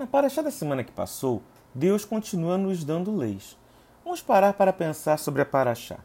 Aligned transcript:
Na 0.00 0.06
paraxá 0.06 0.40
da 0.40 0.50
semana 0.50 0.82
que 0.82 0.90
passou, 0.90 1.42
Deus 1.74 2.06
continua 2.06 2.56
nos 2.56 2.84
dando 2.84 3.14
leis. 3.14 3.54
Vamos 4.02 4.22
parar 4.22 4.54
para 4.54 4.72
pensar 4.72 5.18
sobre 5.18 5.42
a 5.42 5.44
paraxá. 5.44 5.98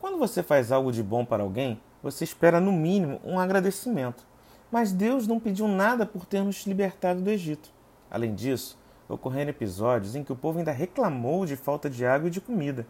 Quando 0.00 0.16
você 0.16 0.42
faz 0.42 0.72
algo 0.72 0.90
de 0.90 1.02
bom 1.02 1.26
para 1.26 1.42
alguém, 1.42 1.78
você 2.02 2.24
espera 2.24 2.58
no 2.58 2.72
mínimo 2.72 3.20
um 3.22 3.38
agradecimento. 3.38 4.24
Mas 4.72 4.92
Deus 4.92 5.26
não 5.26 5.38
pediu 5.38 5.68
nada 5.68 6.06
por 6.06 6.24
ter 6.24 6.42
nos 6.42 6.64
libertado 6.64 7.20
do 7.20 7.28
Egito. 7.28 7.68
Além 8.10 8.34
disso, 8.34 8.78
ocorreram 9.06 9.50
episódios 9.50 10.16
em 10.16 10.24
que 10.24 10.32
o 10.32 10.36
povo 10.36 10.58
ainda 10.58 10.72
reclamou 10.72 11.44
de 11.44 11.54
falta 11.54 11.90
de 11.90 12.06
água 12.06 12.28
e 12.28 12.30
de 12.30 12.40
comida, 12.40 12.86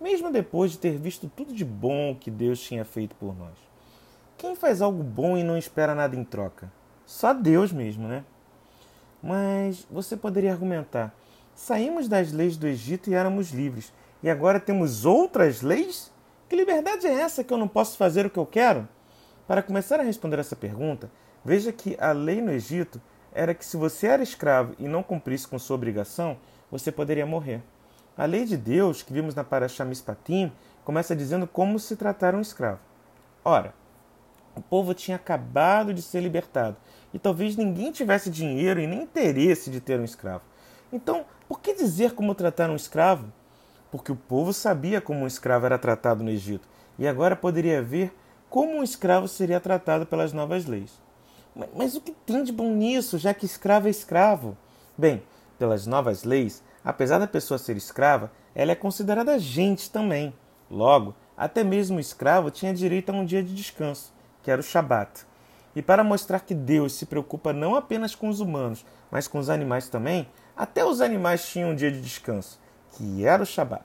mesmo 0.00 0.32
depois 0.32 0.70
de 0.70 0.78
ter 0.78 0.96
visto 0.96 1.30
tudo 1.36 1.52
de 1.52 1.66
bom 1.66 2.16
que 2.18 2.30
Deus 2.30 2.58
tinha 2.62 2.82
feito 2.82 3.14
por 3.14 3.36
nós. 3.36 3.58
Quem 4.38 4.56
faz 4.56 4.80
algo 4.80 5.02
bom 5.02 5.36
e 5.36 5.44
não 5.44 5.58
espera 5.58 5.94
nada 5.94 6.16
em 6.16 6.24
troca? 6.24 6.72
Só 7.04 7.34
Deus 7.34 7.70
mesmo, 7.70 8.08
né? 8.08 8.24
Mas 9.22 9.86
você 9.90 10.16
poderia 10.16 10.52
argumentar: 10.52 11.14
saímos 11.54 12.08
das 12.08 12.32
leis 12.32 12.56
do 12.56 12.66
Egito 12.66 13.10
e 13.10 13.14
éramos 13.14 13.50
livres, 13.50 13.92
e 14.22 14.30
agora 14.30 14.60
temos 14.60 15.04
outras 15.04 15.62
leis? 15.62 16.12
Que 16.48 16.56
liberdade 16.56 17.06
é 17.06 17.12
essa 17.12 17.44
que 17.44 17.52
eu 17.52 17.58
não 17.58 17.68
posso 17.68 17.96
fazer 17.96 18.24
o 18.26 18.30
que 18.30 18.38
eu 18.38 18.46
quero? 18.46 18.88
Para 19.46 19.62
começar 19.62 20.00
a 20.00 20.02
responder 20.02 20.38
essa 20.38 20.56
pergunta, 20.56 21.10
veja 21.44 21.72
que 21.72 21.96
a 22.00 22.12
lei 22.12 22.40
no 22.40 22.52
Egito 22.52 23.00
era 23.32 23.54
que 23.54 23.64
se 23.64 23.76
você 23.76 24.06
era 24.06 24.22
escravo 24.22 24.74
e 24.78 24.88
não 24.88 25.02
cumprisse 25.02 25.46
com 25.46 25.58
sua 25.58 25.76
obrigação, 25.76 26.36
você 26.70 26.90
poderia 26.90 27.26
morrer. 27.26 27.62
A 28.16 28.24
lei 28.24 28.44
de 28.44 28.56
Deus, 28.56 29.02
que 29.02 29.12
vimos 29.12 29.34
na 29.34 29.44
Parashah 29.44 29.84
Mishpatim, 29.84 30.52
começa 30.84 31.14
dizendo 31.14 31.46
como 31.46 31.78
se 31.78 31.94
tratar 31.96 32.34
um 32.34 32.40
escravo. 32.40 32.80
Ora, 33.44 33.72
o 34.58 34.62
povo 34.62 34.92
tinha 34.94 35.16
acabado 35.16 35.94
de 35.94 36.02
ser 36.02 36.20
libertado 36.20 36.76
e 37.12 37.18
talvez 37.18 37.56
ninguém 37.56 37.92
tivesse 37.92 38.30
dinheiro 38.30 38.80
e 38.80 38.86
nem 38.86 39.02
interesse 39.02 39.70
de 39.70 39.80
ter 39.80 39.98
um 39.98 40.04
escravo. 40.04 40.42
Então, 40.92 41.24
por 41.48 41.60
que 41.60 41.72
dizer 41.72 42.12
como 42.12 42.34
tratar 42.34 42.70
um 42.70 42.76
escravo? 42.76 43.32
Porque 43.90 44.12
o 44.12 44.16
povo 44.16 44.52
sabia 44.52 45.00
como 45.00 45.20
um 45.20 45.26
escravo 45.26 45.66
era 45.66 45.78
tratado 45.78 46.22
no 46.22 46.30
Egito 46.30 46.68
e 46.98 47.06
agora 47.06 47.36
poderia 47.36 47.82
ver 47.82 48.12
como 48.50 48.76
um 48.76 48.82
escravo 48.82 49.28
seria 49.28 49.60
tratado 49.60 50.06
pelas 50.06 50.32
novas 50.32 50.66
leis. 50.66 50.92
Mas, 51.54 51.68
mas 51.74 51.94
o 51.94 52.00
que 52.00 52.12
tem 52.12 52.42
de 52.42 52.52
bom 52.52 52.72
nisso, 52.74 53.18
já 53.18 53.32
que 53.32 53.46
escravo 53.46 53.86
é 53.86 53.90
escravo? 53.90 54.56
Bem, 54.96 55.22
pelas 55.58 55.86
novas 55.86 56.24
leis, 56.24 56.62
apesar 56.84 57.18
da 57.18 57.26
pessoa 57.26 57.58
ser 57.58 57.76
escrava, 57.76 58.30
ela 58.54 58.72
é 58.72 58.74
considerada 58.74 59.38
gente 59.38 59.90
também. 59.90 60.34
Logo, 60.70 61.14
até 61.36 61.62
mesmo 61.62 61.98
o 61.98 62.00
escravo 62.00 62.50
tinha 62.50 62.74
direito 62.74 63.10
a 63.10 63.12
um 63.12 63.24
dia 63.24 63.42
de 63.42 63.54
descanso, 63.54 64.12
que 64.48 64.52
era 64.52 64.62
o 64.62 64.64
Shabat. 64.64 65.26
E 65.76 65.82
para 65.82 66.02
mostrar 66.02 66.40
que 66.40 66.54
Deus 66.54 66.94
se 66.94 67.04
preocupa 67.04 67.52
não 67.52 67.74
apenas 67.74 68.14
com 68.14 68.30
os 68.30 68.40
humanos, 68.40 68.82
mas 69.10 69.28
com 69.28 69.38
os 69.38 69.50
animais 69.50 69.90
também, 69.90 70.26
até 70.56 70.82
os 70.82 71.02
animais 71.02 71.46
tinham 71.46 71.72
um 71.72 71.74
dia 71.74 71.92
de 71.92 72.00
descanso, 72.00 72.58
que 72.92 73.26
era 73.26 73.42
o 73.42 73.46
Shabat. 73.46 73.84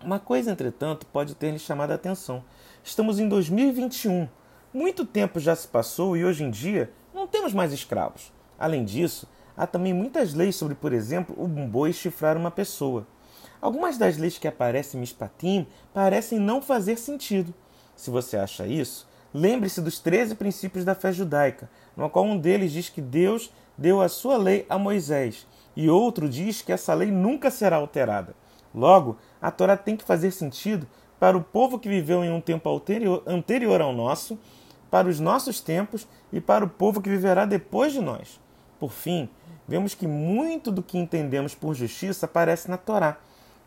Uma 0.00 0.20
coisa, 0.20 0.52
entretanto, 0.52 1.06
pode 1.06 1.34
ter 1.34 1.50
lhe 1.50 1.58
chamado 1.58 1.90
a 1.90 1.96
atenção. 1.96 2.44
Estamos 2.84 3.18
em 3.18 3.28
2021. 3.28 4.28
Muito 4.72 5.04
tempo 5.04 5.40
já 5.40 5.56
se 5.56 5.66
passou 5.66 6.16
e 6.16 6.24
hoje 6.24 6.44
em 6.44 6.50
dia 6.50 6.92
não 7.12 7.26
temos 7.26 7.52
mais 7.52 7.72
escravos. 7.72 8.32
Além 8.56 8.84
disso, 8.84 9.26
há 9.56 9.66
também 9.66 9.92
muitas 9.92 10.34
leis 10.34 10.54
sobre, 10.54 10.76
por 10.76 10.92
exemplo, 10.92 11.34
o 11.36 11.48
boi 11.48 11.92
chifrar 11.92 12.36
uma 12.36 12.52
pessoa. 12.52 13.04
Algumas 13.60 13.98
das 13.98 14.18
leis 14.18 14.38
que 14.38 14.46
aparecem 14.46 14.98
em 14.98 15.00
Mishpatim 15.00 15.66
parecem 15.92 16.38
não 16.38 16.62
fazer 16.62 16.96
sentido. 16.96 17.52
Se 17.96 18.10
você 18.10 18.36
acha 18.36 18.66
isso, 18.66 19.08
Lembre-se 19.36 19.82
dos 19.82 19.98
13 19.98 20.34
princípios 20.34 20.82
da 20.82 20.94
fé 20.94 21.12
judaica, 21.12 21.68
no 21.94 22.08
qual 22.08 22.24
um 22.24 22.38
deles 22.38 22.72
diz 22.72 22.88
que 22.88 23.02
Deus 23.02 23.52
deu 23.76 24.00
a 24.00 24.08
sua 24.08 24.38
lei 24.38 24.64
a 24.66 24.78
Moisés, 24.78 25.46
e 25.76 25.90
outro 25.90 26.26
diz 26.26 26.62
que 26.62 26.72
essa 26.72 26.94
lei 26.94 27.10
nunca 27.10 27.50
será 27.50 27.76
alterada. 27.76 28.34
Logo, 28.74 29.18
a 29.38 29.50
Torá 29.50 29.76
tem 29.76 29.94
que 29.94 30.04
fazer 30.04 30.30
sentido 30.30 30.86
para 31.20 31.36
o 31.36 31.42
povo 31.42 31.78
que 31.78 31.86
viveu 31.86 32.24
em 32.24 32.30
um 32.30 32.40
tempo 32.40 32.70
anterior 33.26 33.82
ao 33.82 33.92
nosso, 33.92 34.38
para 34.90 35.06
os 35.06 35.20
nossos 35.20 35.60
tempos 35.60 36.08
e 36.32 36.40
para 36.40 36.64
o 36.64 36.68
povo 36.70 37.02
que 37.02 37.10
viverá 37.10 37.44
depois 37.44 37.92
de 37.92 38.00
nós. 38.00 38.40
Por 38.80 38.90
fim, 38.90 39.28
vemos 39.68 39.94
que 39.94 40.06
muito 40.06 40.72
do 40.72 40.82
que 40.82 40.96
entendemos 40.96 41.54
por 41.54 41.74
justiça 41.74 42.24
aparece 42.24 42.70
na 42.70 42.78
Torá. 42.78 43.18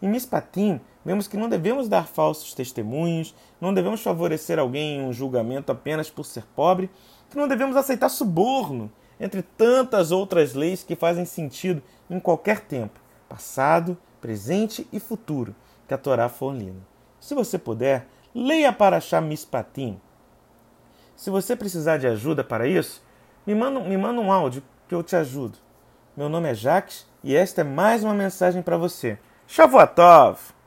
Em 0.01 0.07
Mispatim, 0.07 0.79
vemos 1.03 1.27
que 1.27 1.35
não 1.35 1.49
devemos 1.49 1.89
dar 1.89 2.07
falsos 2.07 2.53
testemunhos, 2.53 3.35
não 3.59 3.73
devemos 3.73 4.01
favorecer 4.01 4.57
alguém 4.57 4.97
em 4.97 5.01
um 5.05 5.11
julgamento 5.11 5.71
apenas 5.71 6.09
por 6.09 6.25
ser 6.25 6.45
pobre, 6.55 6.89
que 7.29 7.37
não 7.37 7.47
devemos 7.47 7.75
aceitar 7.75 8.09
suborno, 8.09 8.91
entre 9.19 9.41
tantas 9.41 10.11
outras 10.11 10.53
leis 10.53 10.83
que 10.83 10.95
fazem 10.95 11.25
sentido 11.25 11.83
em 12.09 12.19
qualquer 12.19 12.61
tempo, 12.61 12.99
passado, 13.27 13.97
presente 14.21 14.87
e 14.91 14.99
futuro, 14.99 15.53
que 15.87 15.93
a 15.93 15.97
Torá 15.97 16.29
for 16.29 16.55
lida. 16.55 16.79
Se 17.19 17.35
você 17.35 17.57
puder, 17.57 18.07
leia 18.33 18.71
para 18.71 18.97
achar 18.97 19.21
Mispatim. 19.21 19.99
Se 21.15 21.29
você 21.29 21.55
precisar 21.55 21.97
de 21.97 22.07
ajuda 22.07 22.43
para 22.43 22.65
isso, 22.65 23.03
me 23.45 23.53
manda, 23.53 23.81
me 23.81 23.97
manda 23.97 24.21
um 24.21 24.31
áudio 24.31 24.63
que 24.87 24.95
eu 24.95 25.03
te 25.03 25.17
ajudo. 25.17 25.57
Meu 26.15 26.29
nome 26.29 26.49
é 26.49 26.53
Jaques 26.53 27.05
e 27.21 27.35
esta 27.35 27.61
é 27.61 27.63
mais 27.63 28.03
uma 28.03 28.13
mensagem 28.13 28.61
para 28.61 28.77
você. 28.77 29.19
Shavuot! 29.49 30.58